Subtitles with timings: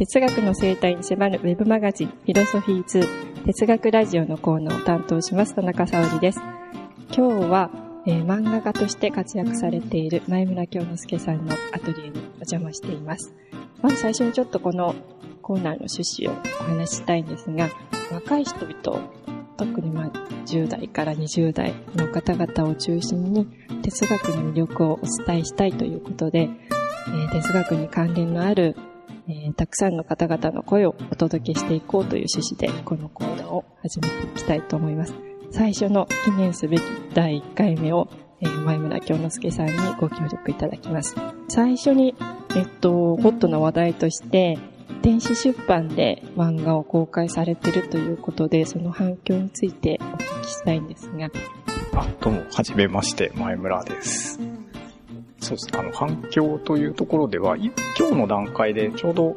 [0.00, 3.06] 哲学の生態に迫るウェブマガジン、フィロソフィーズ
[3.44, 6.40] 哲学ラジオのコーナーを担当します、田中沙織です。
[7.14, 7.70] 今日は、
[8.06, 13.34] えー、漫画家として活躍されている前村京之介さんのアトリエにお邪魔しています。
[13.82, 14.94] まず最初にちょっとこの
[15.42, 17.68] コーナーの趣旨をお話ししたいんですが、
[18.10, 19.02] 若い人々、
[19.58, 20.10] 特にまあ
[20.46, 23.46] 10代から20代の方々を中心に
[23.82, 28.76] 哲学の魅力をお伝えしたいということで、えー、哲学に関連のある、
[29.30, 35.14] えー、たくさんの方々の声をお届けしていこうという趣旨でこのコーナーを始めていきたいと思います。
[35.52, 36.82] 最初の記念すべき
[37.14, 38.08] 第1回目を、
[38.40, 41.14] えー、前村京之介さんにご協力いただきます。
[41.48, 42.16] 最初に、
[42.56, 44.58] えっと、ホットな話題として、
[45.02, 51.30] 電子出版で漫画を公開されているということで、その反響についてお聞きしたいんですが。
[51.94, 54.59] あ、どうも、はじめまして、前村です。
[55.40, 57.72] そうですね、あの、反響というところでは、今
[58.10, 59.36] 日の段階でちょうど、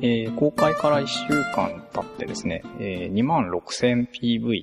[0.00, 4.62] えー、公開から1週間経ってですね、えー、26,000PV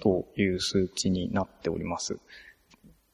[0.00, 2.18] という数値になっております。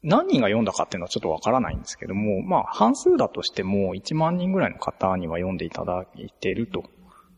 [0.01, 6.83] 何人が読んだかっていうのはちょっとわからないんですけども、まあ、半数だとしても1万人ぐらいの方には読んでいただいていると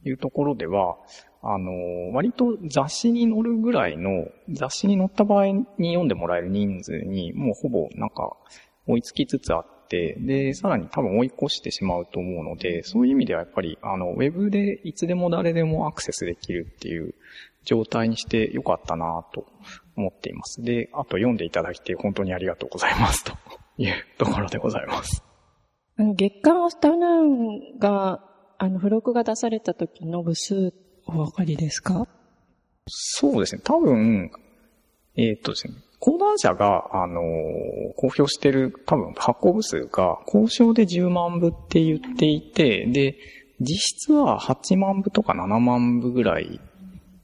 [0.05, 0.95] いうところでは、
[1.41, 8.38] あの、割と雑誌に載るぐらいの、雑誌に載った場合に読んでもらえる人数に、もうほぼなんか
[8.85, 17.14] 追いつきつつあって、で、さらに多分追い越してしまうと思うので、そういう意味ではやっぱり、あの、ウェブでいつでも誰でもアクセスできるっていう
[17.66, 19.45] 状態にしてよかったなと
[19.95, 20.62] 思っています。
[20.62, 23.34] で、あと読んでいただいて本当にありがとうございますと
[23.78, 25.23] いうところでございます。
[25.97, 27.09] あの、月刊アフタヌー
[27.75, 28.23] ンが、
[28.58, 30.73] あの、付録が出された時の部数、
[31.06, 32.08] お分かりですか？
[32.88, 33.62] そうですね。
[33.64, 34.31] 多分、
[35.16, 37.23] えー、っとですね、講談社が、あのー、
[37.95, 43.16] 公表してる多分発行部数が交渉で10万部って言っていて、で、
[43.59, 46.59] 実質は8万部とか7万部ぐらい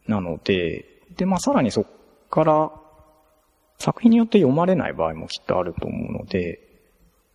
[0.08, 0.86] なので、
[1.18, 1.86] で、まあさらにそっ
[2.30, 2.72] から
[3.80, 6.60] 作品によって読まれない場合もきっとあると思うので、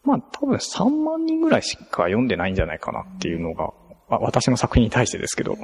[0.05, 3.73] まあ多分3万人ぐらいしか読んでないんじゃないかなっていうのが、
[4.09, 5.57] あ私の作品に対してですけど、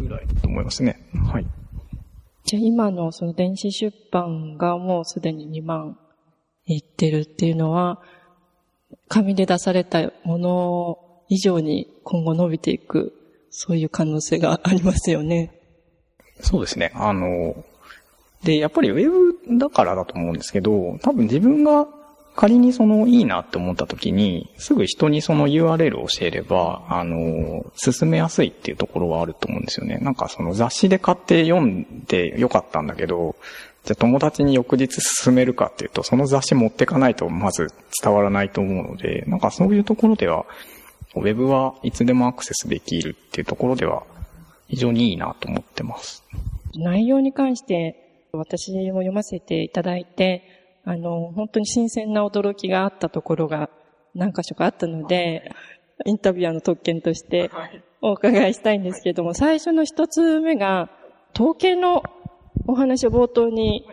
[0.00, 1.08] ぐらいだと思いますね。
[1.30, 1.46] はい。
[2.46, 5.98] じゃあ今のその電子出版がもうすでに2万
[6.64, 8.00] いってるっていうのは、
[9.08, 10.98] 紙で出されたもの
[11.28, 13.12] 以上に今後伸びていく、
[13.50, 15.60] そういう可能性がありますよね。
[16.40, 16.92] そうですね。
[16.94, 17.64] あの、
[18.44, 21.88] で、やっぱりウェブだからだと思うんですけど、多分自分が
[22.36, 29.98] 仮にそのいいなって思った時に、すぐ人にその URL を教えれば、あの、進めやすいっていうところはあると思うんですよね。
[30.02, 33.36] なんかその雑誌で買って読んでよかったんだけど、
[33.84, 40.44] じゃあ友達に翌日進めるかっていうと、その雑誌持ってかないとまず伝わらないと思うので、なんかそういうところでは、
[41.14, 44.02] ウェブはいつでもアクセスできるっていうところでは、
[44.68, 46.22] 非常にいいなと思ってます。
[46.74, 50.55] 内容に関して私も読ませていただいて、
[50.88, 53.70] あの、本当に新鮮な驚きがあったところが
[54.14, 55.50] 何箇所かあったので、
[56.04, 57.50] インタビュアーの特権として
[58.00, 60.88] お伺いしたいんですけれども、最初の一つ目が、
[61.34, 62.04] 統計の
[62.68, 63.84] お話を冒頭に、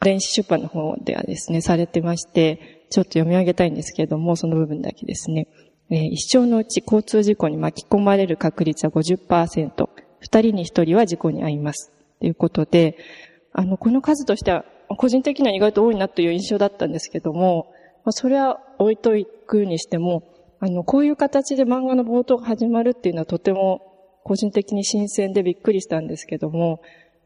[0.00, 5.48] 電子出版の方ではですね、されてまして、ちょっと読み上げたいんですけれども、その部分だけですね。
[5.90, 9.88] えー、一生のうち交通事故に巻き込まれる確率は50%、
[10.20, 11.92] 二人に一人は事故に遭います。
[12.20, 12.98] ということで、
[13.52, 17.72] あの、この数としては個人的には意外と多いなという印象だったんですけども、
[18.04, 20.22] まあ、それは置いといくにしても、
[20.60, 23.80] あの、こういう形で漫画の冒頭が始まるっていうのはとても
[24.24, 26.80] 個人的に新鮮でびっくりしたんですけども、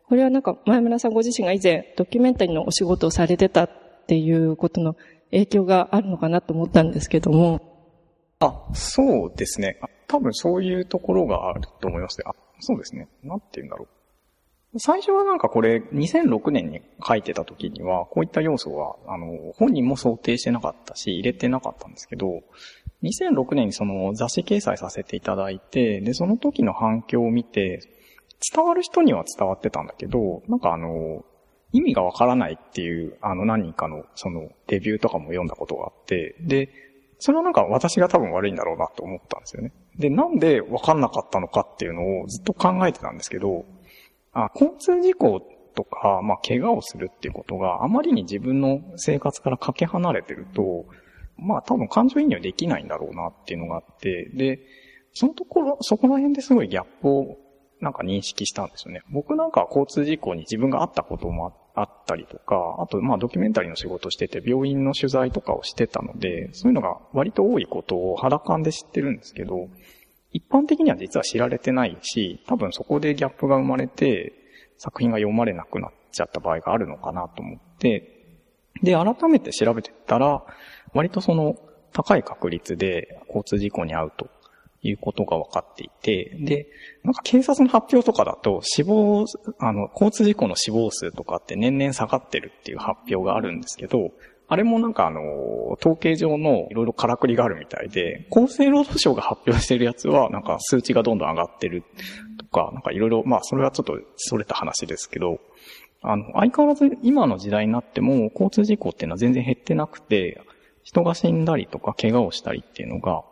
[0.09, 3.71] これはなんか前村さんご自身が以前ドキュメンタリーのお仕事をされてたっ
[4.07, 4.97] ていうことの
[5.31, 7.61] 影響があるのかなと思ったんですけども。
[8.41, 9.79] あ、そうですね。
[10.07, 12.25] 多分そういうところがあると思いますね。
[12.27, 13.09] あ、そうですね。
[13.23, 13.97] なんて言うんだろう。
[14.77, 22.43] 最初はなんかこれ、2006年に書いてた時には、こういった要素は、あの、本人も想定してなかったし、入れてなかったんですけど、
[23.03, 27.81] 2006年にその雑誌掲載させていただいて、で、その時の反響を見て、
[28.54, 31.25] 伝わる人には伝わってたんだけど、なんかあの、
[31.72, 36.69] 意味がわからないっていう、あの何人かの、その、レビューとかも読んだことがあって、で、
[37.19, 39.72] それはなんか私が多分悪いんだろうなと思ったんですよね。
[39.97, 43.65] で、なんでわかんなかったのかっていうのをずっと考えてたんですけど、
[44.33, 45.41] あ交通事故
[45.75, 50.86] とか、まあ、怪我をするっていうことがあまりに自分の生活からかけ離れてると、
[51.36, 54.60] まあ多分感情移入できないんだろうなっていうのがあって、で、
[55.13, 57.36] そのところ、そこら辺ですごいギャップを
[57.80, 59.03] なんか認識したんですよね。
[59.10, 69.69] 僕なんかは交通事故に自分があったこともあったりとか、あとまあドキュメンタリーの仕事してて病院の取材とかをしてたので、そういうのが割と多いことを肌感で知ってるんですけど、
[70.39, 74.33] 一般的には実は知られてないし、多分そこでギャップが生まれて、
[74.77, 78.37] 作品が読まれなくなっちゃった場合があるのかなと思って、
[78.85, 80.45] で、改めて調べてたら、
[80.95, 81.57] 割とその
[81.93, 84.29] 高い確率で交通事故に遭うと
[84.83, 86.69] いうことが分かっていて、で、
[87.03, 89.25] なんか警察の発表とかだと死亡、
[89.59, 94.13] あの、交通事故の死亡数とかって年々下がってるっていう発表があるんですけど、
[94.50, 95.21] あれもなんかあの、
[95.78, 101.84] 統計上のいろいろからくりがあるみたいで、厚生労働省が発表してるやつはなんか数値がどんどん上がってる
[102.39, 105.39] とか、なんかいろいろ、まあそれはちょっとそれた話ですけど、
[106.03, 110.41] あの、相変わらず今の時代になっても交通事故っていうのは全然減ってなくて、
[110.83, 113.22] 人が死んだりとか怪我をしたりっていうのが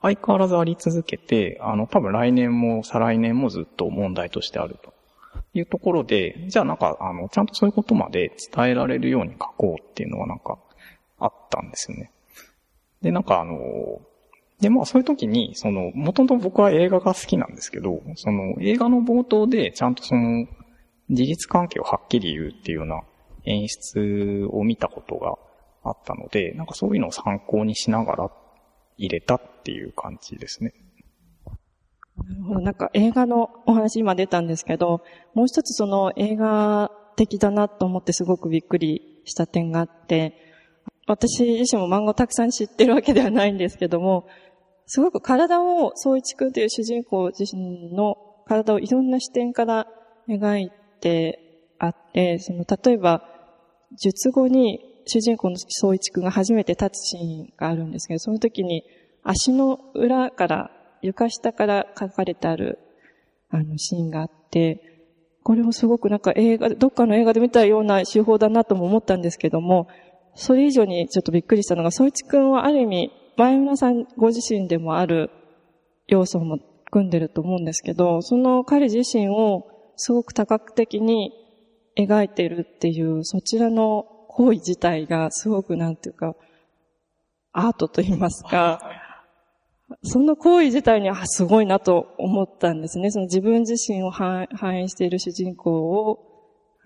[0.00, 4.93] 相変わらずあり続けて、あの、多分来年も再来年もずっと問題としてあると。
[5.54, 10.58] いうところで、じゃあなんか、あの、ちゃんとそういうことまで伝えられるように書こうっていうのはなんか
[11.18, 12.10] あったんですよね。
[13.02, 13.56] で、なんかあの、
[14.60, 20.46] で、まあそういう時に、その、もともと僕は映画が好きなんですけど、その映画の冒頭でちゃんとその、
[21.10, 23.02] 事実関係をはっきり言うっていうような
[23.44, 25.36] 演出を見たことが
[25.84, 28.30] あったので、なんかそういうのを参考にしながら
[28.96, 30.72] 入れたっていう感じですね。
[32.16, 32.60] なるほど。
[32.60, 35.02] なんか映画のお話今出たんですけど、
[35.34, 40.34] もう一つその映画的だなと思ってすごくびっくりした点があって、
[41.06, 44.26] 私自身も漫画をたくさん知ってるわけではないんですけども、
[44.86, 49.86] すごく体を、総一くんという主人公自身の体をいろんな視点から
[50.28, 50.70] 描い
[51.00, 53.22] てあって、その、例えば、
[53.96, 58.84] 術後に主人公の総一くんが初めて立つシーンがあるんですけど、その時に
[59.22, 60.70] 足の裏から、
[61.04, 62.78] 床下から書かれてある、
[63.50, 64.80] あの、シーンがあって、
[65.42, 69.88] これもすごくなんか映画、どっかの映画で見たような手法だなとも思ったんですけども、
[70.34, 75.30] それ以上にちょっとびっくりしたのが、総一くんはある意味、前村さんご自身でもある
[76.06, 76.58] 要素も
[76.90, 79.66] 組んでると思うんですけど、その彼自身を
[79.96, 81.32] すごく多角的に
[81.98, 86.34] 描いてるっていう、そちらの行為自体がすごくなんていうか、
[87.52, 88.80] アートと言いますか、
[90.04, 93.10] その行為自体にはすごいなと思ったんですね。
[93.10, 94.46] その自分自身を反
[94.82, 96.18] 映している主人公を、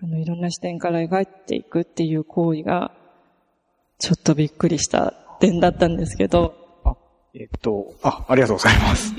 [0.01, 2.93] あの、いろんな視点から描いていくっていう行為が、
[3.99, 5.11] ちょっとびっくりした
[5.41, 6.55] 点だったんですけど。
[6.85, 6.95] あ、
[7.33, 9.13] えっと、あ、ありがとうございます。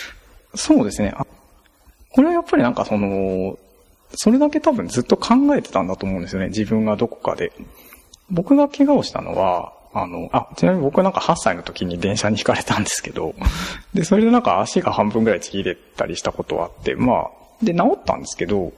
[0.54, 1.12] そうですね。
[1.16, 1.26] あ
[2.12, 3.58] これはやっぱりなんかその、
[4.14, 6.48] それだけ多分ずっと考えてたんだと思うんですよね。
[6.48, 7.52] 自分がどこかで。
[8.30, 13.34] 僕が怪我をしたのは、あの、あ、ちなみに僕なんか8歳の時に電車に引かれたんですけど、
[13.94, 17.30] で、それでなんか足が半分ぐらいちぎれたりしたことはあって、まあ、
[17.62, 18.74] で、治ったんですけど、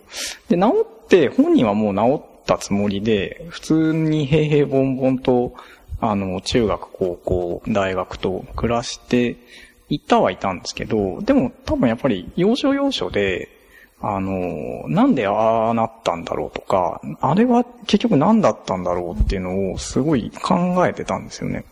[0.49, 5.55] で、治って本人はもう治ったつもりで、普通に平々凡々と、
[6.01, 9.37] あの、中学、高校、大学と暮らして
[9.89, 13.49] いたはいたんですけど、でも多分やっぱり要所要所で、
[14.01, 21.65] あの、なんでああなったんだろうとか、あれは結局何だったんだろうっていうのをすごい考えてたんですよね。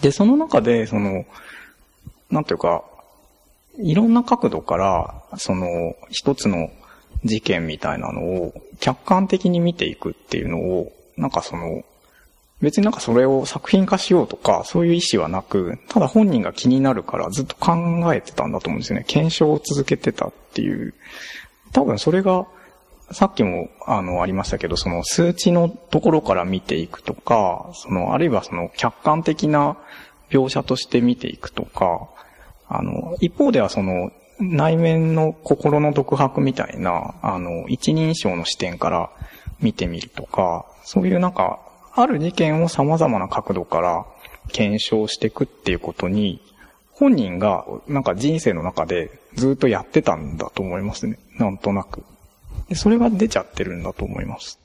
[0.00, 1.24] で、その中で、その、
[2.30, 2.84] なんていうか、
[3.78, 6.70] いろんな角度から、その、一つの
[7.24, 11.82] 事件みたいなのを客観的に見ていくっていうのを、なんかその、
[12.60, 17.74] 別になんかそれを作品化しようとか、そういう意思はなく、ただ本人が気になるからずっと考
[18.14, 19.04] えてたんだと思うんですよね。
[19.06, 20.94] 検証を続けてたっていう
[21.72, 22.46] 多分それが、
[23.12, 29.76] さっきも、あの、ありましたけど、その数値のところから見ていくとか、その、あるいはその客観的な
[30.30, 32.08] 描写として見ていくとか、
[32.68, 39.10] あの、一方ではその、内面の心の独白みたいな、あの、一人称の視点から
[39.60, 41.60] 見てみるとか、そういうなんか、
[41.94, 44.06] ある事件を様々な角度から
[44.48, 46.40] 検証していくっていうことに、
[46.92, 51.18] 本人がなんか人生の中でずっとやってたんだと思いますね。
[51.38, 52.04] なんとなく。
[52.68, 54.58] でそれが出ちゃってるんだと思います。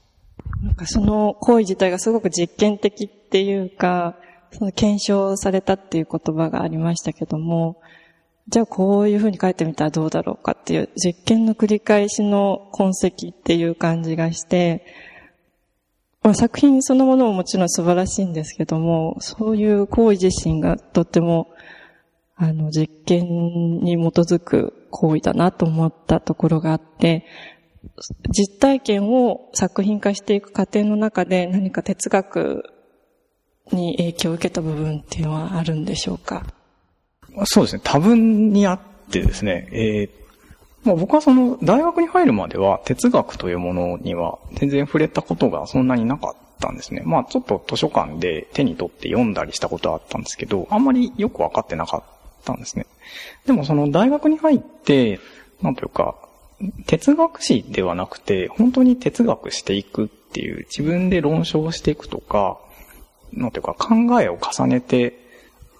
[0.63, 4.15] なんかその行為自体がすごく実験的っていうか、
[4.51, 7.77] その検証されたっていう言葉がありましたけども、
[8.47, 14.85] じゃあこういうふうに書いてみたらどうだろうかっていう実験の繰り返しの痕跡っていう感じがして、
[16.21, 21.49] まあ、作品そのものももちろん素晴らしいんですけども、そういう行為自身がとっても
[22.35, 27.25] あの、実験に基づく行為だなと思ったところがあって、
[28.29, 32.63] 実体験を作品化していく過程の中で何か哲学
[33.71, 36.45] に影響を受けた部分っていうのはあるんでしょうか？
[37.45, 37.81] そうですね。
[37.83, 38.79] 多分にあっ
[39.11, 47.03] てですね、えー、まあ、僕はその大学に入るまでは哲学というものには全然触れたことがそんなになかったんですね。
[47.05, 52.03] まあちょっと図書館で手に取って読んだりしたことはあったんですけど、あんまりよくわかってなかっ
[52.45, 52.85] ったんですね。
[53.45, 55.19] でもその大学に入って、
[55.61, 56.15] なんというか、
[56.85, 62.59] 哲学史ではなくて、本当に哲学していくっていう、自分で論証していくとか、
[63.33, 65.19] なんていうか考えを重ねて、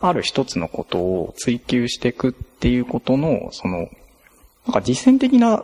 [0.01, 3.89] ある一つのことを追求していくっていうことの、その、
[4.65, 5.63] なんか実践的な、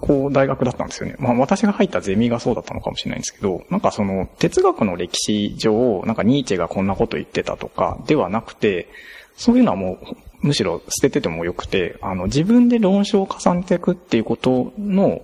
[0.00, 1.16] こう、大学だったんですよね。
[1.18, 8.88] まあ私が入ったゼミがそうだったのかもしれないんですけど、なんかその、哲学の歴史上、なんかニーチェがこんなこと言ってたとかではなくて、
[9.36, 9.98] そういうのはも
[10.42, 15.22] う、むしろ捨てててもよくて、あの、自分で論証を重ねていくっていうことの、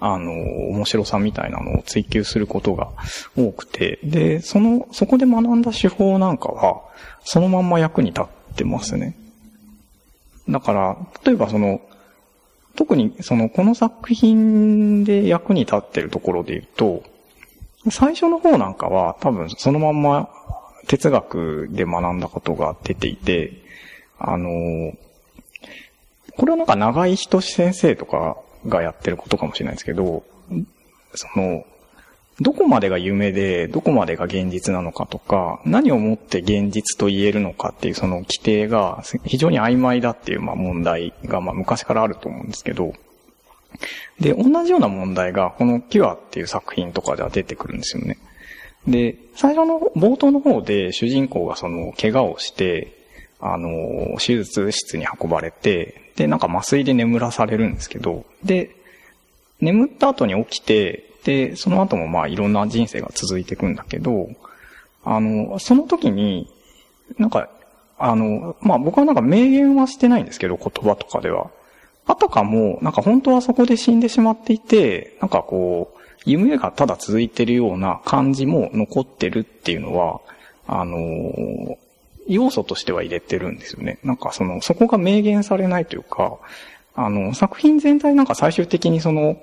[0.00, 0.32] あの、
[0.70, 2.90] 面白さみたいなのを追求することが
[3.36, 6.82] 多くて、で、その、そこで学んだ手法なんかは、
[7.24, 8.24] そのまんま役に立っ
[8.56, 9.16] てますね。
[10.48, 11.80] だから、例えばその、
[12.76, 17.02] 特にその、この作品で役に立ってるところで言うと、
[17.90, 20.28] 最初の方なんかは多分そのまんま
[20.86, 23.52] 哲学で学んだことが出ていて、
[24.18, 24.92] あの、
[26.36, 28.36] これはなんか長井仁先生とか
[28.66, 30.24] がやってることかもしれないですけど、
[31.14, 31.64] その、
[32.40, 42.94] どこまでが夢で、どこまでが現実なのかとか、何をもって現実と言えるのかっていうその規定が非常に曖昧だっていうまあ問題がまあ昔からあると思うんですけど、
[44.18, 48.18] で、同じような問題がこのキュアっていう作品とかでは出てくるんですよね。
[48.86, 52.96] で、最初の冒頭の方で主人公がその怪我をして、
[53.40, 58.76] あの、手術室に運ばれて、で、なんか麻酔で眠らされるんですけど、で、
[59.60, 64.28] 眠った後に起きて、で、その後もまあいろんな人生が続いていくんだけど、
[65.04, 66.48] あの、その時に、
[67.18, 67.48] なんか、
[67.98, 71.50] あの、まあ僕はなんか明言はしてないんですけど、言葉とかでは。
[72.06, 80.20] あたかも、なんか本当はそこで死んでしまっていて、なんかこう、夢がただ続いてるような感じも残ってるっていうのは、
[80.66, 81.78] あの、
[82.26, 83.98] 要素としては入れてるんですよね。
[84.02, 86.38] なんかその、そこが明言されないというか、
[86.94, 89.36] あの、作品全体なんか最終的にその、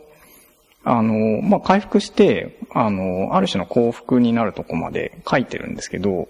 [0.83, 6.27] あの、まあ、回復して、あの、ある種の幸福になるとこまで書いてるんですけど、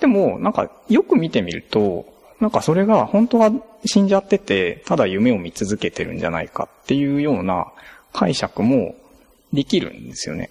[0.00, 2.06] でも、なんか、よく見てみると、
[2.40, 3.52] なんかそれが本当は
[3.86, 7.68] 死んじゃってて、ただ夢を見続けてるんじゃないかっていうような
[8.12, 8.96] 解釈も
[9.54, 10.50] できるんですよね。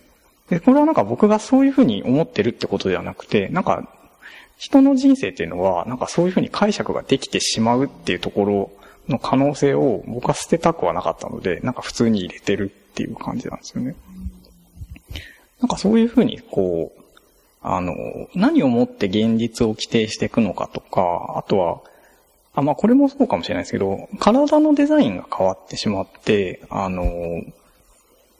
[0.49, 3.87] で、これはなんか僕がそういうふうに思ってるってことではなくて、なんか
[4.57, 8.71] 人の人生っていうのは、なんかそういうふうに解釈ができてしまうっていうところ
[9.09, 13.95] の可能性を僕は捨てたくはなかったので、なんか普通に入れてるっていう感じなんですよね。
[15.59, 17.01] なんかそういうふうに、こう、
[17.61, 17.93] あの、
[18.35, 21.81] 何をもって現実を規定していくのかとか、あとは、
[22.55, 27.41] あ、まあこれもそうかもしれないですけど、体のデザインが変わってしまって、あの、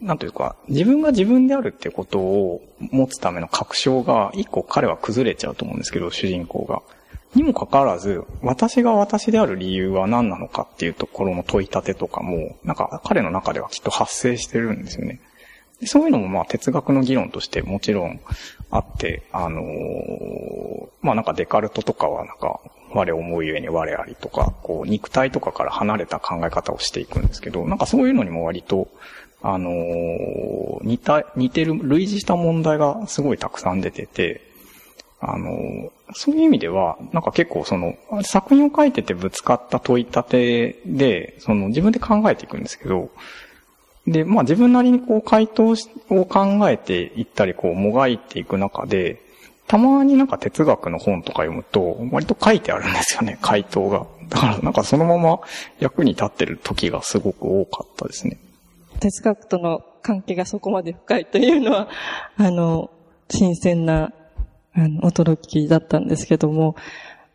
[0.03, 6.81] なんというか、自分が自分であるってことを持つための確証が、一個彼は崩れちゃうと思うんですけど、主人公が。
[7.35, 15.19] にもかかわらず、私が私である理由は何なのかっていうところの問い立てとかも、なんか彼の中ではきっと発生してるんですよね。
[15.85, 18.19] そういうのもまあ哲学の議論としてもちろん
[18.69, 22.59] あって、あのー、まあなんかデカルトとかはなんか、
[22.93, 28.87] 我思うゆえに我ありとか、こう肉体とかから離れた考え方をしていくんですけど、なんかそういうのにも割と、
[29.43, 34.41] あのー、似た、似てる、類似した問題がすごいたくさん出てて、
[35.19, 43.09] あのー、そういう意味では、なんか結構その、作品を書いててぶつかった問い立てで、その自分で考えていくんですけど、
[44.07, 45.75] で、まあ自分なりにこう回答
[46.09, 49.21] を考えていったり、こうもがいていく中で、
[49.67, 54.05] たまになんか哲学の本とか読むと、割と書いてあるんですよね、回答が。
[54.29, 55.41] だからなんかそのまま
[55.79, 58.37] 役に立ってる時がすごく多かったですね。
[59.03, 61.89] 哲学との関係がそこまで深いというのは、
[62.37, 62.89] あの、
[63.29, 64.13] 新鮮な、
[64.73, 66.75] あの、驚きだったんですけども、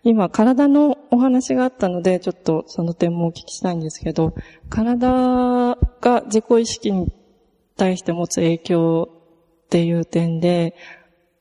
[0.02, 4.32] 今、体のお話があったので、ちょっとその点もお聞きしたいんですけど、
[4.70, 7.12] 体が自己意識に
[7.76, 9.08] 対して持つ影響
[9.66, 10.74] っていう点で、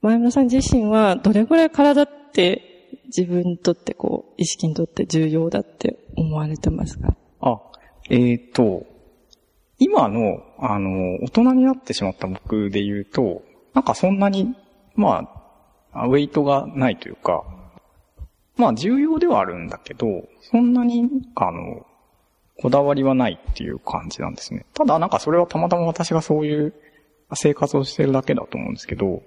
[0.02, 7.16] 前村さん自身はどれぐらい体って自分にとってこう、意識にとって重要だって思われてますか？
[7.40, 7.62] あ、
[8.10, 8.97] えっ、ー、と、
[9.80, 13.44] 今の、あの、大人になってしまった僕で言うと、
[13.74, 14.56] なんかそんなに、
[14.96, 15.30] ま
[15.94, 17.44] あ、ウェイトがないというか、
[18.58, 21.86] まあ重要ではあるんだけど、そんなに、あの、
[22.60, 24.66] こだわりはないっていう感じなんですね。
[24.74, 26.74] ただなんかそれはたまたま私がそういう
[27.36, 29.22] 生活をしてるだけだと思うんですけど、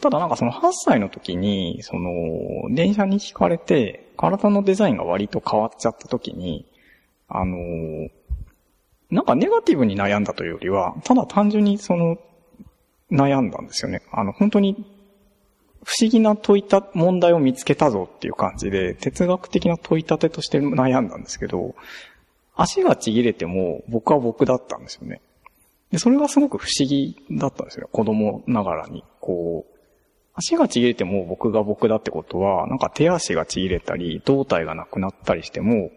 [0.00, 2.10] ただなんかその8歳の時に、その、
[2.74, 6.66] 電車に引かれて、体のデザインが割と変わっちゃった時に、
[7.28, 7.56] あの、
[9.10, 12.18] なんかネガティブに悩んだというよりは、ただ単純にその、
[13.10, 14.02] 悩んだんですよね。
[14.10, 14.84] あの、本当に、
[15.84, 21.74] 不思議な問いた、問題を見つけたぞっていう感じで、哲学的な問い立てとして悩んだんですけど、
[22.56, 25.20] 足がちぎれても僕は僕だったんですよね。
[25.90, 27.88] で、それがすごく不思議だったんですよ。
[27.92, 29.04] 子供ながらに。
[29.20, 29.74] こう、
[30.34, 35.90] 足がちぎれても僕が僕だってことは、なんか手足がちぎれたり、胴体がなくなったりしても、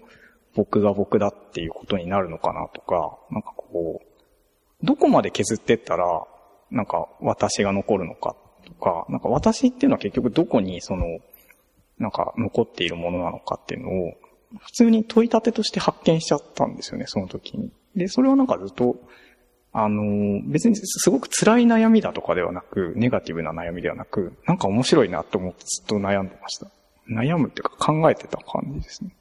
[0.58, 6.24] 僕が僕だっていうことになるのかなとか、なんかこう、どこまで削ってったら、
[6.72, 8.36] なんか私が残るのか
[8.66, 11.20] とか、なんか私っていうのは結局どこにその、
[12.00, 14.14] なんか残っているものなのかっていうのを、
[14.60, 17.72] 普通に問い立てとして発見しちゃったんですよね、その時に。
[17.96, 18.96] で、それはなんかずっと、
[19.74, 26.72] あの、別にすごく辛い悩みだとかではなく、ネガティブな悩みではなく、なんか面白いなと思ってずっと悩んでました。
[27.10, 29.12] 悩むっていうか考えてた感じですね。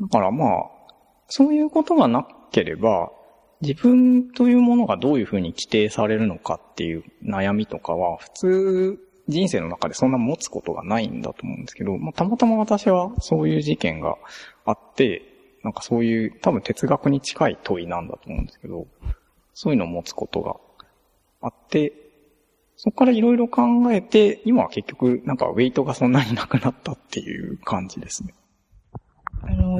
[0.00, 0.50] だからまあ、
[1.28, 3.10] そういうことがなければ、
[3.60, 8.98] 自分というものがどういうふうに規定されるのかっていう悩みとかは、普通
[9.28, 14.16] 人生の中でそんな持つことがないんだと思うんですけど、まあ、たまたま私はそういう事件が
[14.64, 15.22] あって、
[15.62, 18.86] なんかそういう多分哲学に近い問いなんだと思うんですけど、
[19.52, 20.56] そういうのを持つことが
[21.42, 21.92] あって、
[22.76, 28.34] そこからいろいろ考えて、今は結局なんかウェイトがそんなになくなったっていう感じですね。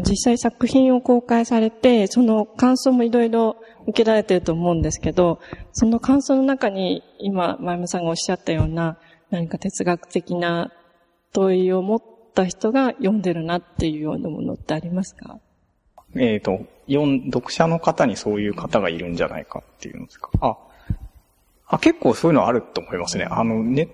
[0.02, 5.40] 実際作品を公開されて、その感想もいろいろ受けられてると思うんですけど、
[5.72, 8.98] その感想の中に今、前山さんがおっしゃったような、
[9.30, 10.72] 何か哲学的な
[11.32, 12.02] 問いを持っ
[12.34, 15.38] た人が読んでるなっていうようなものってありますか？
[16.14, 20.30] えっ、ー、と、読読者の方にそういう方がいるんじゃないかっていうんですか。
[20.40, 20.56] あ、
[21.66, 23.24] あ、結構そういうのあると思いますね。
[23.24, 23.88] あの、ネッ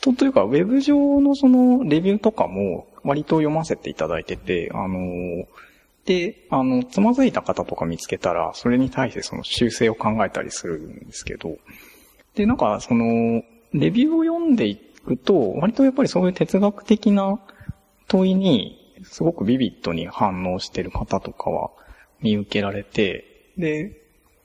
[0.00, 5.46] トというか、ウェブ上のそのレビューとかも割と読ませていただいてて、あの、
[6.04, 11.56] で、あの、つまずいた方とか見つけたら、それに対してその修正を考えたりするんですけど、
[12.34, 13.42] で、なんか、その、
[13.72, 17.40] レビューを読んでいくと、割とやっぱりそういう哲学的な
[18.08, 21.70] 問いに、すごくビビッドに反応してる方とかは
[22.20, 24.00] 見受けられて、で、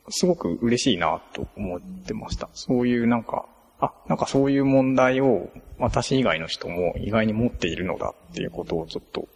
[0.09, 2.49] すごく嬉しいなと思ってました。
[2.53, 3.45] そういうなんか、
[3.79, 9.27] あ、なんかそういう問題を私以外の人も意外に持っているのだっていうことをちょっと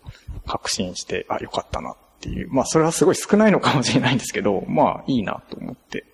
[0.45, 2.49] 確信して、あ、よかったなっていう。
[2.51, 6.05] まあそれはすごい少ないのかもしれないんですけど、 まあいいなと思って。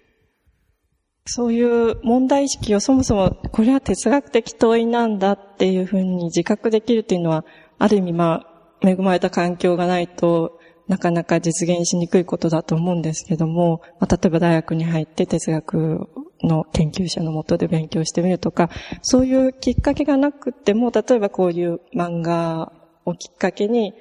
[1.25, 7.45] そういう問題意識をそもそもこれは哲学的問いなんだっていうふうに自覚できるっていうのは、
[7.79, 8.45] ある意味ま
[8.81, 16.07] あ恵まれた環境がないとなかなか実現しにくいことだと思うんですけども、まあ、例えば大学に入って哲学
[16.43, 18.69] の研究者のもとで勉強してみるとか、
[19.01, 22.71] そういうきっかけがなくても、例えばこういう漫画
[23.05, 23.93] をきっかけに、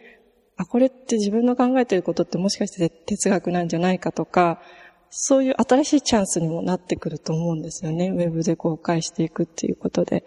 [0.57, 4.61] あ、これって自分の考えてることってもしかして哲学なんじゃないかとか、
[5.11, 8.09] そういう新しいチャンスにもなってくると思うんですよね。
[8.09, 10.25] ウェブで公開していくっていうことで。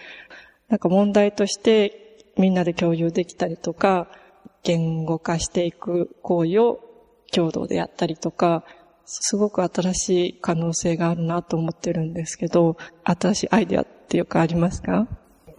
[0.70, 4.08] なんか問題としてみんなで共有できたりとか、
[4.64, 6.80] 言語化していく行為を
[7.32, 8.64] 共同でやったりとか、
[9.12, 15.08] すごく新しい可能性があるなと思ってるんですけど、新しいアイデアっていうかありますか？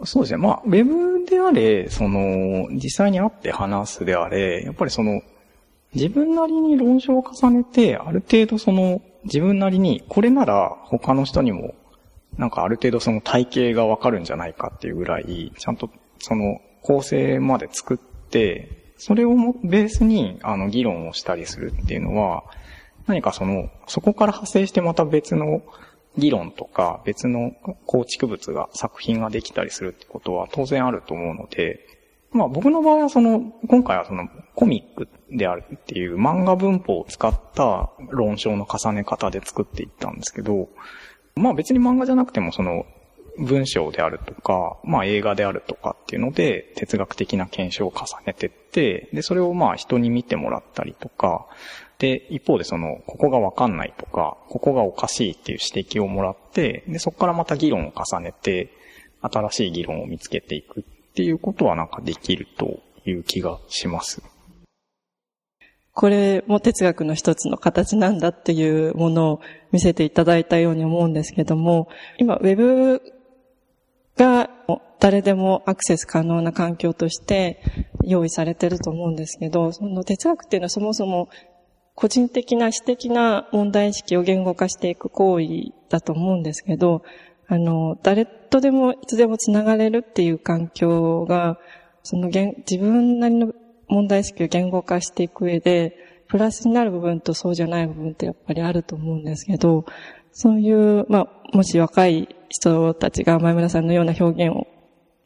[0.04, 0.38] そうですね。
[0.38, 5.20] まあ、ウェブであれ、その、実際に会って話すであれ、やっぱりその、
[5.94, 11.74] 自分なりに論証を重ねて、ある程度その、自分なりに、これなら他の人にも、
[12.38, 19.34] なんかある程度その体系がわかるんじゃないかっていうぐらい、ちゃんとその構成まで作って、それを
[19.64, 22.44] ベースに、あの、議論をしたりするっていうのは、
[23.10, 25.62] 何かその、そこから派生してまた別の
[26.16, 27.52] 議論とか別の
[27.86, 31.84] 構築物が、作品ができたりするってことは当然あると思うので、
[32.30, 40.68] まあ僕の場合はその、今回はそのコミックであるっていう漫画文法を使った論証の重ね方で作っていったんですけど、
[41.34, 42.86] まあ別に漫画じゃなくてもその
[43.38, 51.46] 文章であるとか、まあ映画であるとかっていうので哲学的な検証を重ねてって、で、それをまあ人に見てもらったりとか、
[52.00, 58.72] で、一方でその、ここがわかんないとか、ここがおかしいっていう指摘をもらって、で、そこからまた議論を重ねて、
[59.20, 64.22] 新しい議論を見つけていくっていうことはなんかできるという気がします。
[65.92, 73.02] これも哲学の一つの形なんだっていうものを見せていただいたように思うんですけども、今、ウェブ
[74.16, 74.48] が
[75.00, 77.62] 誰でもアクセス可能な環境として
[78.04, 81.28] 用意されてると思うんですけど、その哲学っていうのはそもそも
[81.94, 87.02] 個人的な私的な問題意識を言語化していく行為だと思うんですけど、
[87.46, 91.58] あの、誰とでもいつでもつながれるっていう環境が、
[92.02, 93.52] その自分なりの
[93.88, 95.96] 問題意識を言語化していく上で、
[96.28, 99.84] プラスになる部分とそうじゃない部分ってやっぱりあると思うんですけど、
[100.32, 104.68] そういう、まあ、もし若い人たちが前村さんのような表現を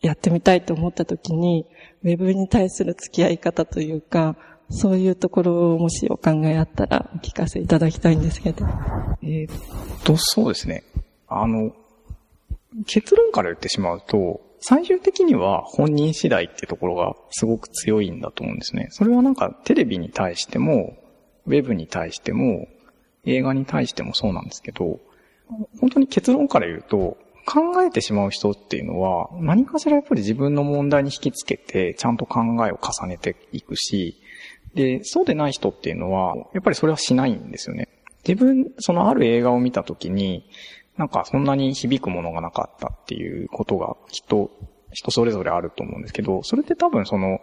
[0.01, 1.67] やってみたいと思った時に、
[2.03, 4.37] ウェブに対する付き合い方というか、
[4.71, 8.67] そういうところをもしお考えあったらお聞かせいただきたいんですけど。
[9.23, 10.85] えー、っと、そうですね。
[11.29, 11.75] あの、
[12.87, 18.89] 結論から言ってしまうと、最終的には本人次第ってところがすごく強いんだと思うんですね。
[18.91, 20.97] それはなんかテレビに対しても、
[21.47, 22.67] ウェブに対しても、
[23.27, 25.01] 映画に対してもそうなんですけど、
[25.81, 34.17] 本当に結論から言うと、考えてしまう人っていうのは、何かしらやっぱり自分の問題に引きつけて、ちゃんと考えを重ねていくし、
[34.75, 37.89] で、そうでない人っていうのは、やっぱりそれはしないんですよね。
[38.27, 40.49] 自分、そのある映画を見たときに、
[40.97, 44.51] なんかそんなに響くものがなかったっていうことがきっと
[44.93, 47.41] 人それぞれあると思うんですけど、それって多分その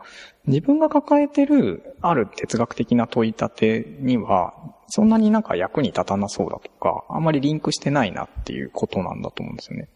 [0.47, 4.53] 自分が抱えてるある哲学的な問い立てには、
[4.87, 9.89] そんなになんか役に立たなそうだとか、あんまりリンクしてないなっていうことなんだと思うんですよね。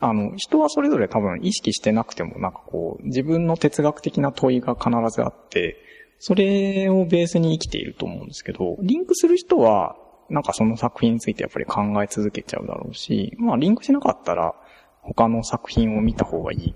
[0.00, 5.76] あの、人はそれぞれ多分意識してなくてもなんかこう、自分の哲学的な問いが必ずあって、
[6.18, 9.96] それをベースに生きていると思うんですけど、リンクする人は、
[10.30, 14.54] なんかその作品についてやっぱり考え続けちゃうだろうし、まあリンクしなかったら
[15.02, 16.74] 他の作品を見た方がいいっ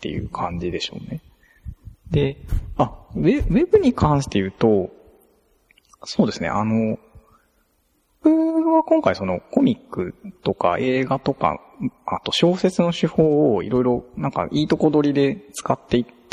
[0.00, 1.20] ていう感じでしょうね。
[2.10, 2.36] で、
[2.76, 4.90] あ、ウェウェブに関して言うと、
[6.04, 6.98] そうですね、あの、
[8.22, 11.60] 僕は今回そのコミックとか映画とか、
[12.06, 16.23] あと小説の手法をいろいろなんかいいとこ取りで使っていって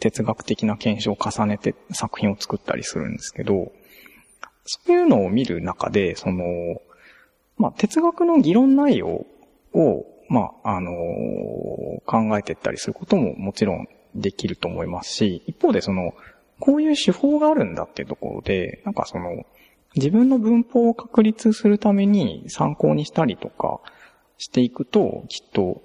[0.00, 3.72] 哲学的な検証を重ねて作品を作ったりするんですけど、
[4.64, 6.44] そういうのを見る中で、その、
[7.56, 9.26] まあ、哲学の議論内容
[9.74, 10.92] を、まあ、あの、
[12.06, 16.14] 考えていったりすることももちろんできると思いますし、一方でその、
[16.58, 19.44] こういう手法があるんだっていうところで、なんかその、
[19.96, 23.80] 自分の文法を確立するために参考にしたりとか
[24.38, 25.82] していくと、きっと、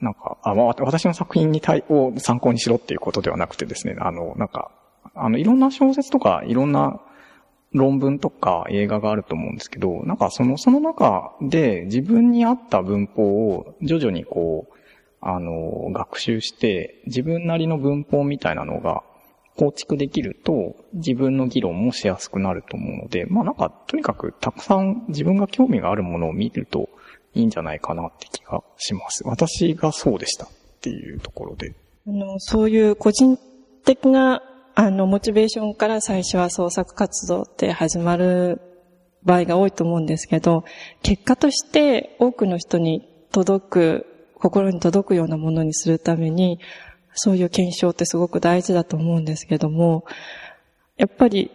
[0.00, 4.70] なんか、あ、まあ、私の作品に対を参考にしろっていうことではなくてですね、あの、なんか、
[5.14, 7.00] あの、いろんな小説とか、いろんな
[7.72, 14.74] 論文とか映画があると思うんですけど、なんかその、その中で自分に合った文法を徐々にこう、
[15.20, 19.02] あの、学習して、自分なりの文法みたいなのが
[19.56, 26.88] 構築できると、自分の議論もしやすくなると思うので、まあなんか、とにかくたくさん自分が興味があるものを見ると
[27.34, 29.22] いいんじゃないかなって気がします。
[29.26, 30.48] 私がそうでしたっ
[30.80, 31.74] ていうところで。
[32.06, 33.38] あの、そういう個人
[33.84, 34.42] 的な、
[34.74, 38.60] あの、モチベーションから最初は創作活動って始まる
[39.22, 40.64] 場合が多いと思うんですけど、
[41.02, 46.58] 結果として多くの人に届く、心に届くようなものにするために、
[47.14, 50.04] そういう検証ってすごく大事だと思うんですけども、
[50.96, 51.50] やっぱり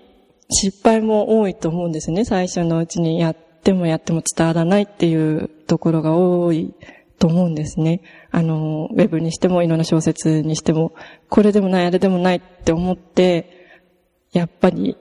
[0.50, 2.26] 失敗も多いと思うんですね。
[2.26, 3.36] 最初のうちにやっ
[3.66, 6.74] てもやっても伝わらないっていうところが多い
[7.18, 8.02] と思うんですね。
[8.32, 10.94] あの、ウェブにしてもいろんな小説にしても、
[11.30, 13.68] これでもない、あれでもないって思って、
[14.32, 14.96] やっぱり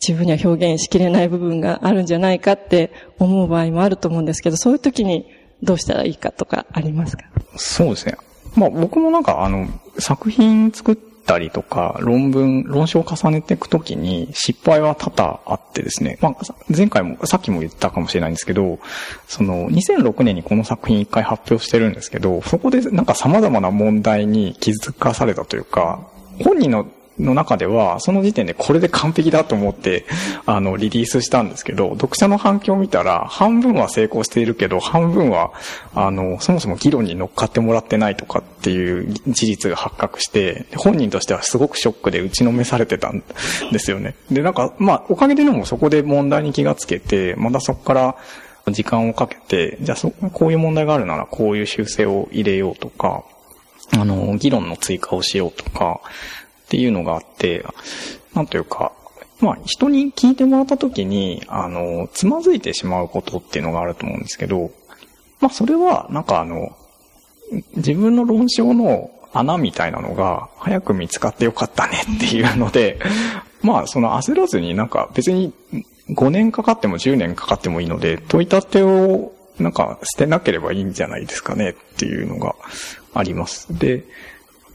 [0.00, 5.26] 自分には表現しきれない部分があるんじゃないかって思う場合もあると思うんですけど、そういう時に
[5.62, 7.24] どうしたらいいかとかありますか？
[7.56, 8.16] そうですね。
[8.54, 9.66] まあ僕もなんかあの、
[9.98, 16.18] 作品作ったりとか、論文、論書を重ねていくときに失敗は多々あってですね。
[16.20, 16.36] まあ
[16.74, 18.78] 前回も、さっきも言ったかもしれないんですけど、
[19.26, 26.06] その2006年にこの作品一回発表してるんですけど、そこでなんか様々な問題に気づかされたというか、
[26.42, 26.86] 本人の
[27.18, 30.04] の中では、その時点でこれで完璧だと思って、
[30.46, 35.52] あの、リリースしたんですけど、読者の反響を見たら、半分は成功しているけど、半分は、
[35.94, 43.22] あの、そもそも議論に乗っかってもらってないとかっていう事実が発覚して、本人としてはすごくショックで打ちのめされてたん
[43.72, 44.14] ですよね。
[44.30, 48.16] で、なんか、まあ、おかげででもそこで問題に気がつけて、またそこから
[48.72, 53.24] 時間をかけて、じゃあそ、こういう問題があるならこういう修正を入れようとか、
[53.92, 56.00] あの、議論の追加をしようとか、
[56.64, 57.64] っていうのがあって、
[58.34, 58.92] なんというか、
[59.40, 64.70] まあ、人に聞いてもらった時に、あの、つまずいてしまうことっていうのがあると思うんですけど、
[65.40, 66.76] まあ、それは、なんかあの、
[67.76, 72.98] 自分の論証の穴みたいなのが早く見つかってよかったねっていうので、
[73.62, 75.52] まあ、その焦らずになんか別に
[76.10, 82.54] 5年かかっても10年かかってもいいので、問い立てをなんか捨てなければいいんじゃないですかねっていうのが
[83.12, 83.76] あります。
[83.76, 84.04] で、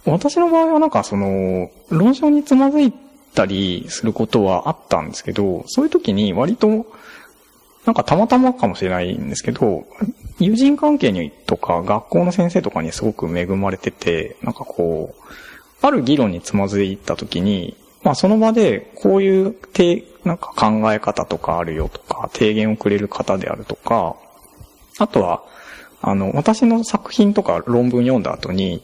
[0.05, 2.93] 私の場合はなんかその、論証につまずい
[3.33, 6.87] たりすることはあったんですけど、そういう時に割と、
[7.85, 9.85] なんかたまたまかもしれないんですけど、
[10.39, 15.23] 友人関係にとか学校の先生とかにすごく恵まれてて、なんかこう、
[15.81, 24.15] ある議論につまずいた時に、まあその場でこういうて、なんか考え方とかあるよとか、提言をくれる方であるとか、
[24.97, 25.43] あとは、
[26.01, 28.83] あの、私の作品とか論文読んだ後に、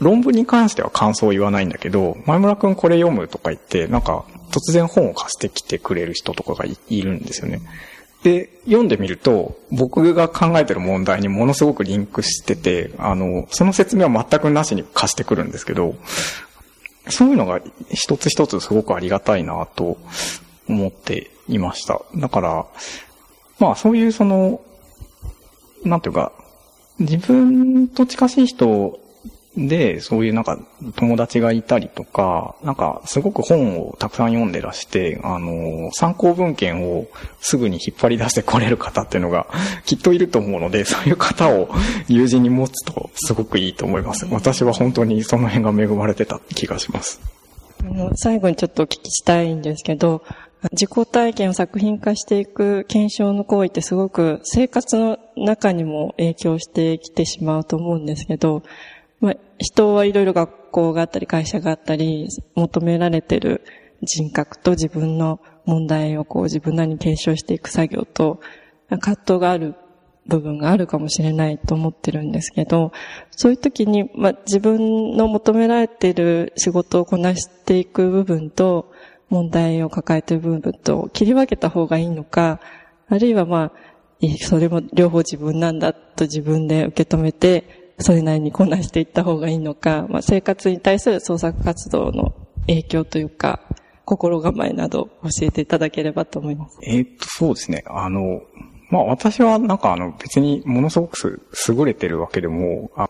[0.00, 7.60] 論文に関しては感想を言わないんだけど、前村くんこれ読むとか言って、なんか突然本を貸してきてくれる人とかがいるんですよね。
[8.22, 15.94] で、読んでみると、僕が考えてる問題にものすごくリンクしてて、あの、その説明は全くなしに貸してくるんですけど、
[17.10, 19.98] そういうのが一つ一つすごくありがたいなと
[20.68, 22.00] 思っていました。
[22.16, 22.66] だから、
[23.58, 24.62] まあそういうその、
[25.84, 26.32] なんていうか、
[26.98, 28.98] 自分と近しい人
[29.56, 30.58] で、そういうなんか
[30.96, 37.06] 友達がいたりとか、なんかすごく本をたくさん読んでらして、あの、参考文献を
[37.40, 39.46] すぐに引っ張り出してこれる方っていうのが
[39.86, 41.68] きっといると思うので、そういう方を
[42.08, 44.26] 友人に持つとすごくいいと思います。
[44.30, 47.20] 私は本当にその辺が恵まれてた気がします。
[47.80, 50.22] あの、最後にちょっとお聞きしたいんですけど、
[50.72, 58.62] 自己体験を作品化していく検証の行為ってすごく生活の中にも影響してきてしまうと思うんですけど、
[59.24, 63.64] まあ、人はいろいろ学校があったり会社があったり、求められてる
[64.02, 68.40] 人格と自分の問題をこう自分なりに検証していく作業と、
[68.90, 69.76] 葛藤がある
[70.26, 72.92] 部分があるかもしれないと思ってるんですけど、
[73.30, 78.92] そういう時に、まあ、自分の求められてる仕事をこなしていく部分と、
[79.30, 82.60] 問題を抱えてる部分と切り分けた方がいいのか、
[83.08, 83.72] あるいはまあ、
[84.40, 92.34] それも両方自分なんだと自分で受け止めて、それなりにこなしていった方がいいのか、まあ、生活に対する創作活動の
[92.66, 93.60] 影響というか、
[94.04, 96.78] 心構えなど教えていただければと思います。
[96.82, 97.84] え、っと、そうですね。
[97.86, 98.42] あの、
[98.90, 103.08] まあ私はなんかあの別にものすごく優れてるわけでも、あ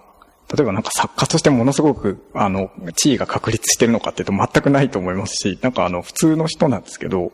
[0.55, 7.33] 例えばなんか作家としてものすごくあの地位が確立してるのかっていうと全くないと思いますし、なんかあの普通の人なんですけど、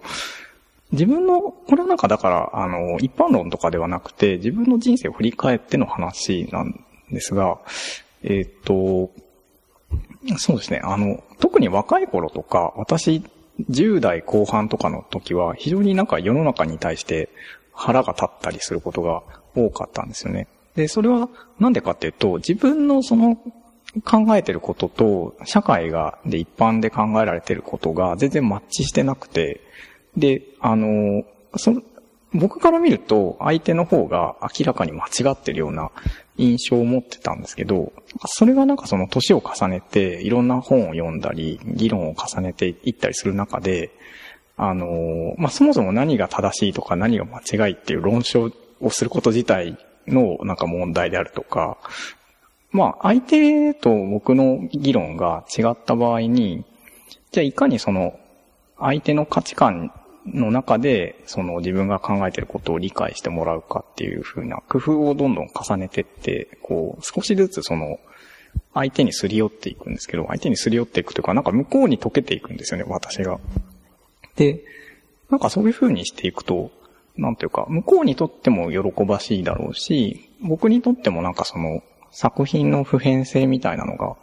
[0.93, 7.59] 自分の、これはなんかだから、あの、一般論とかではなくて、自分の人生を振り返っての話なんですが、
[8.23, 9.11] えっ、と、
[10.39, 10.81] そうですね。
[10.85, 13.23] あの、特に若い頃とか、私、
[13.71, 17.29] 10代後半とかの時は、非常になんか世の中に対して
[17.73, 19.23] 腹が立ったりすることが
[19.55, 20.47] 多かったんですよね。
[20.77, 23.37] で、それはなんでかっていうと、自分のその
[24.05, 29.61] 考えてることと、社会が、で一般で考えられてることが全然マッチしてなくて、
[30.17, 31.25] で、あの、
[31.57, 31.73] そ
[32.33, 35.91] 僕から見ると、相手の方が明らかに間違ってるような
[36.37, 37.93] 印象を持ってたんですけど、
[38.27, 43.91] それがなんかその年を重ねて、いろんな本を読んだり、議論を重ねていったりする中で、
[44.57, 51.79] あの、まあ、そもそも何が正しいとか何が間違いっていう論証をすること自体のなんか問題であるとか、
[52.71, 56.65] まあ、相手と僕の議論が違った場合に、
[57.33, 58.19] じゃあいかにその
[58.79, 59.93] 相手の価値観
[60.27, 67.99] の中で、その自分が考えてることを理解してもらうかっていうふうな工夫をどんどん重ねてって、こう、少しずつその、
[68.75, 73.39] 相手にすり寄っていくんですけど、相手にすり寄っていくというか、なんか向こうに溶けていくんですよね、私が。
[74.37, 74.63] で、
[75.31, 76.71] なんかそういうふうにしていくと、
[77.17, 84.17] なんていうか、向こうにとっても喜ばしいだろうし、僕にとってもなんかその、作品の普遍性みたいなのが、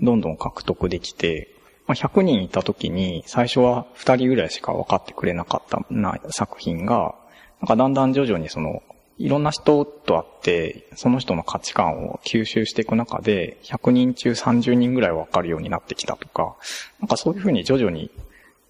[0.00, 1.53] どんどん獲得できて、
[1.86, 7.14] まあ、100人いた時に、最初は2人ぐらいしか分かってくれなかったな作品が、
[7.60, 8.82] なんかだんだん徐々にその、
[9.16, 16.56] いろんな人と会って、その人の価値観を吸収していく中で、100人中30人ぐらい分かるようになってきたとか、
[17.00, 18.10] なんかそういうふうに徐々に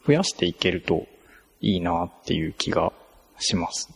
[0.06, 1.06] 増やしていけると
[1.60, 2.92] いいなっていう気が
[3.38, 3.90] します。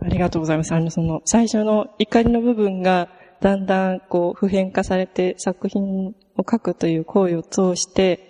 [0.00, 0.72] ありがとうございます。
[0.74, 3.08] あの、その、最初の怒りの部分が、
[3.40, 8.28] だんだんこう、普遍化されて作品を書くという行為を通して、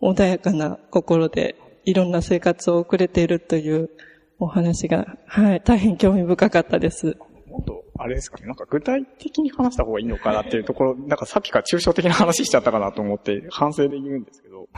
[0.00, 3.90] 穏やかな心でいろんな生活を送れているという
[4.38, 7.16] お話が、はい、大変興味深かったです。
[7.46, 14.68] もっと、あれですかね、なんか具体的に話した方がいいのかなっていうところ、なんかさっきから抽象的な話しちゃったかなと思って反省で言うんですけど、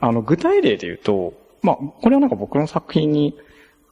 [0.00, 3.36] あの、具体例で言うと、まあ、これはなんか僕の作品に、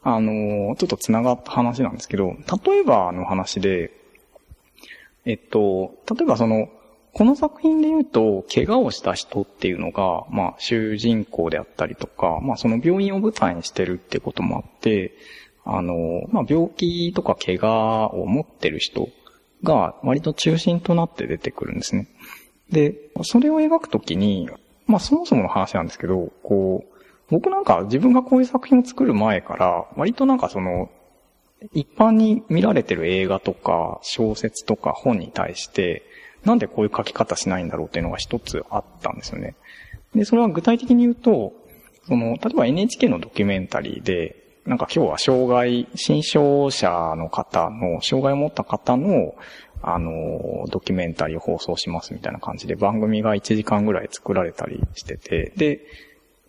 [0.02, 3.92] あの、ちょっと繋がった話なんですけど、例えばの話で、
[5.24, 6.68] えっと、例えばその、
[7.16, 15.14] この作品で言うと、怪我をした人っていうのが、まあ、主人公であったりとか、まあ、その病院を舞台にしてるってこともあって、
[15.64, 15.94] あの、
[16.28, 19.08] まあ、病気とか怪我を持ってる人
[19.62, 22.06] が割と中心となって出てくるんですね。
[22.70, 24.50] で、それを描くときに、
[24.86, 26.94] まあ、そもそもの話なんですけど、こう、
[27.30, 30.90] 僕なんか自分がこういう作品を作る前から、割となんかその、
[31.72, 36.02] 一般に見られてる映画とか小説とか本に対して、
[36.46, 39.56] なんでこういう書き方しないんだろうっていうのが一つあったんですよね。
[40.14, 41.52] で、それは具体的に言うと、
[42.06, 49.34] その、例えば NHK のドキュメンタリーで、なんか今日は障害、新障者の方の、障害を持った方の、
[49.82, 55.80] あの、ドキュメンタリーを放送しますみたいな感じで番組が1時間ぐらい作られたりしてて、で、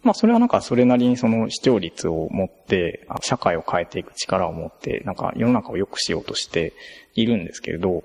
[0.03, 6.73] まあそれはなんかそれなりにその視聴率を持って、社会を変えていく力を持って、なんか世の中を良くしようとして
[7.15, 8.03] いるんですけれど、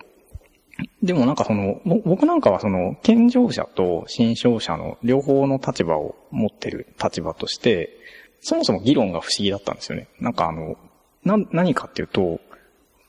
[1.02, 7.90] でもなんかその、僕なんかはその、健常者と新症者の両方の立場を持ってる立場として、
[8.40, 10.08] そもそも議論が不思議だったんですよね。
[10.20, 10.76] なんかあの、
[11.24, 12.40] な、何かっていうと、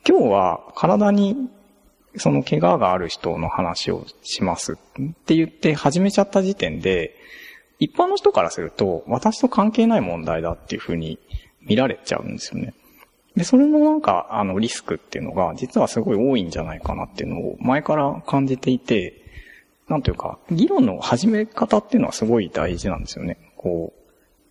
[0.07, 1.49] 今日は体に
[2.17, 4.75] その怪我がある人の話をしますっ
[5.25, 7.15] て言って始めちゃった時点で、
[7.79, 11.19] 一般の人からすると私と関係ない問題だっていうふうに
[11.61, 12.73] 見られちゃうんですよね。
[13.35, 19.21] で、それのなんか、あの、リスクっていうのが、実はすごい多いんじゃないかなっていうのを前から感じていて、
[19.87, 23.37] なんというか、議論の始め方っていうのはすごい大事なんですよね。
[23.57, 24.03] こう、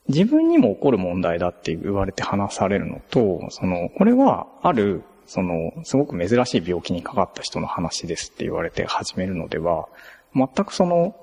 [0.09, 9.89] 自分にも起こる問題だって言われて話されるのと、その、これは、ある、その、すごく珍しい病気にかかった人の話ですって言われて始めるのでは、
[10.35, 11.15] 全くその、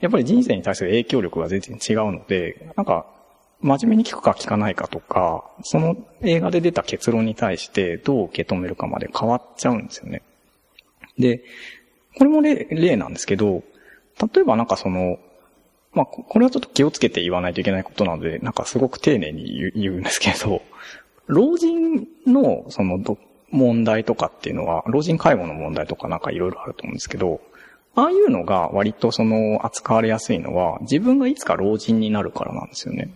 [0.00, 3.06] やっぱり人生に対する影響力が全然違うので、なんか、
[3.60, 10.22] 真面目に聞くか聞かないかとか、その映画で出た結論に対してどう受け止めるかまで変わっちゃうんですよね。
[11.18, 11.42] で、
[12.16, 13.64] これも例例なんですけど、
[14.34, 15.18] 例えばなんかその、
[15.92, 20.62] まあ、これはちょっと気をつけて言わないといけないことなので、なんかすごく丁寧に言うんですけど、
[21.26, 23.00] 老人のその
[23.50, 27.40] 問題とかっていうのは、老人介護の問題とかなんかいろいろあると思うんですけど、
[27.94, 33.10] ああいうのが割とその扱われやすいのは、自分がいつか老人になるからなんですよね。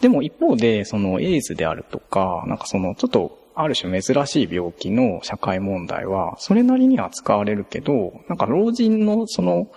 [0.00, 9.68] でも一方で、そのエイズであるとか、なんかそのちょっとある種珍しい病気の社会問題は、それなりに扱われるけど、なんか老人のその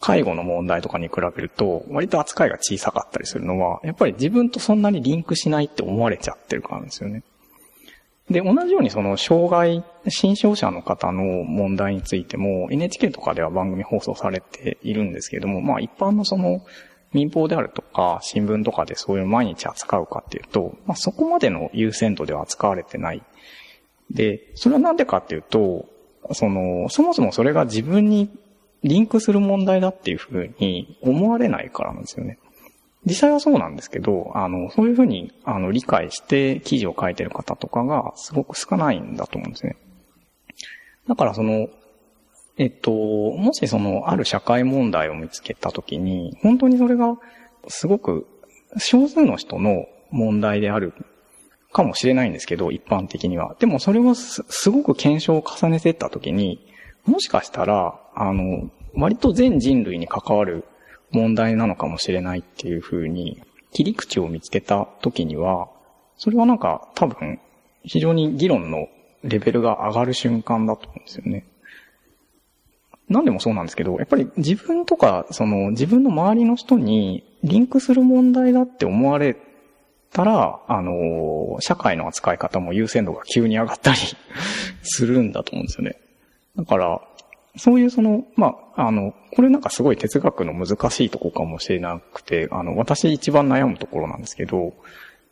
[0.00, 7.22] 介護の問題とかに比べると、割と扱いが小さかったりするのは、やっぱり自分とそんなにリンクしないって思われちゃってるからなんですよね。
[8.30, 16.62] で、同じようにその障害、新症者の方の問題についても NHK とかでは番組放送されているんですけれども、まあ一般のその
[17.12, 23.22] 民放であるとか、新聞とかでそういう毎日扱うかっていうと、まあ、そこまでの優先度では扱われてない。
[24.10, 25.86] で、それはなんでかっていうと、
[26.32, 28.30] その、そもそもそれが自分に
[28.82, 32.38] リンクする問題だっていうふうに思われないからなんですよね。
[33.06, 39.76] 実際はそうなんですけど、あの、そういうふうに、あの、理解して記事を書いてる方とかがすごく少ないんだと思うんですね。
[41.08, 41.68] だからその、
[42.58, 47.16] えっと、もしその、ある社会問題を見つけたときに、本当にそれが、
[47.68, 48.26] すごく、
[48.78, 50.92] 少数の人の問題である
[51.72, 53.54] かもしれないんですけど、一般的には。
[53.60, 56.60] でもそれをすごく検証を重ねていったときに、
[57.06, 60.64] もしかしたら、あの、割と全人類に関わる
[61.12, 63.40] 問題なのかもしれないっていうふうに、
[63.72, 65.68] 切り口を見つけたときには、
[66.16, 67.38] それはなんか多分、
[67.84, 68.88] 非常に議論の
[69.22, 71.44] レベルが上がる瞬間だと思うんですよね。
[73.08, 79.36] 何でもそうなんですけど、やっぱり自分とか、その自分の周りの人にリンクする問題だって思われ
[80.12, 83.98] たら、あの、社会の扱い方も優先度が急に上がったり
[84.82, 85.96] するんだと思うんですよね。
[86.56, 87.00] だから、
[87.56, 94.74] そういうその、まあ、あの、これなんかすごい哲学の難しいとこかもしれなくて、あの、私一番悩むところなんですけど、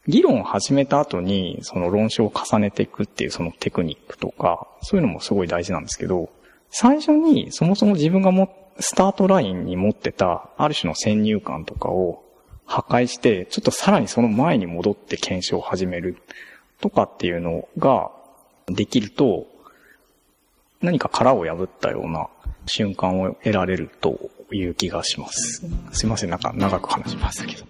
[0.09, 6.31] 議論を始めた後に、その論証を重ねていくっていうそのテクニックとか、そういうのもすごい大事なんですけど、
[6.71, 12.23] 最初にそもそも自分がも、スタートラインに持ってた、ある種の先入観とかを
[12.67, 16.19] 破壊して、ちょっとさらにその前に戻って検証を始める
[16.81, 18.11] とかっていうのが
[18.67, 19.47] できると、
[20.83, 22.29] 何か殻を破ったような
[22.67, 25.67] 瞬間を得られるという気がします。
[25.93, 27.65] すいません、なんか長く話しましたけど。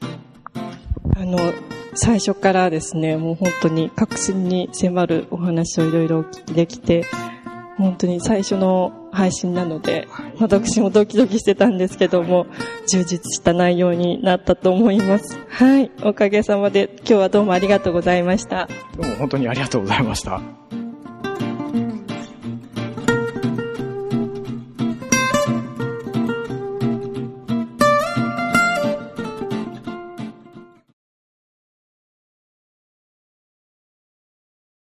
[1.14, 1.38] あの、
[1.94, 7.04] 最初からですね、もう本当に確信に迫るお話をいろいろお聞きできて、
[7.76, 10.08] 本当に最初の配信なので、
[10.38, 12.46] 私もドキドキしてたんですけども、
[12.86, 15.38] 充実した内容になったと思います。
[15.48, 15.90] はい。
[16.02, 18.68] おかげさまで今日はどうもありがとうございました。
[18.96, 20.40] どうも本当にありがとうございました。